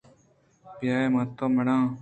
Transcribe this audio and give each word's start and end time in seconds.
بیا 0.79 0.97
من 1.13 1.25
ءُ 1.29 1.33
تو 1.37 1.45
مِڑاں 1.55 1.83